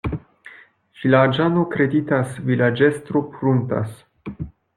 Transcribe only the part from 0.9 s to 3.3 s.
Vilaĝano kreditas, vilaĝestro